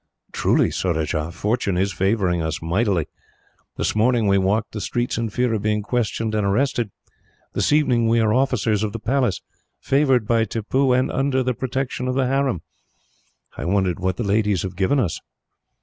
"Truly, 0.31 0.71
Surajah, 0.71 1.29
fortune 1.31 1.77
is 1.77 1.93
favouring 1.93 2.41
us 2.41 2.59
mightily. 2.59 3.05
This 3.77 3.95
morning, 3.95 4.25
we 4.27 4.39
walked 4.39 4.71
the 4.71 4.81
streets 4.81 5.19
in 5.19 5.29
fear 5.29 5.53
of 5.53 5.61
being 5.61 5.83
questioned 5.83 6.33
and 6.33 6.43
arrested. 6.43 6.89
This 7.53 7.71
evening 7.71 8.07
we 8.07 8.19
are 8.19 8.33
officers 8.33 8.81
of 8.81 8.93
the 8.93 8.99
Palace, 8.99 9.41
favoured 9.79 10.25
by 10.25 10.45
Tippoo, 10.45 10.91
and 10.91 11.11
under 11.11 11.43
the 11.43 11.53
protection 11.53 12.07
of 12.07 12.15
the 12.15 12.25
harem. 12.25 12.63
"I 13.57 13.65
wonder 13.65 13.91
what 13.93 14.17
the 14.17 14.23
ladies 14.23 14.63
have 14.63 14.75
given 14.75 14.99
us." 14.99 15.21